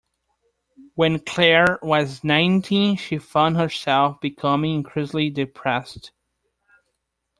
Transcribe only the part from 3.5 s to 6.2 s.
herself becoming increasingly depressed